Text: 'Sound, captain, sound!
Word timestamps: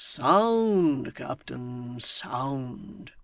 'Sound, 0.03 1.13
captain, 1.13 1.99
sound! 1.99 3.11